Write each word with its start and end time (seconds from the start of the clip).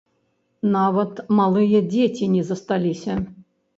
Нават 0.75 1.21
малыя 1.41 1.79
дзеці 1.91 2.31
не 2.37 2.43
засталіся. 2.51 3.13